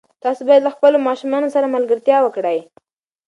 [0.23, 2.59] تاسو باید له خپلو ماشومانو سره ملګرتیا وکړئ.